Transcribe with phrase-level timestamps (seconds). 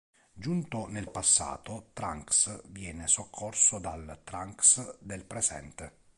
[0.33, 5.93] Giunto nel passato Trunks viene soccorso dal Trunks del presente.